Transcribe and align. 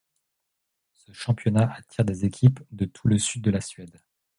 Ce 0.93 1.11
championnat 1.13 1.75
attire 1.75 2.03
des 2.03 2.25
équipes 2.25 2.59
de 2.71 2.85
tout 2.85 3.07
le 3.07 3.19
sud 3.19 3.43
de 3.43 3.51
la 3.51 3.61
Suède. 3.61 4.01